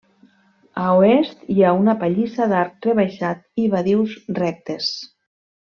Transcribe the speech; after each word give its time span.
A 0.83 0.85
oest 1.01 1.43
hi 1.55 1.59
ha 1.67 1.75
una 1.81 1.95
pallissa 2.05 2.49
d'arc 2.55 2.89
rebaixat 2.89 3.45
i 3.65 3.69
badius 3.77 4.17
rectes. 4.45 4.93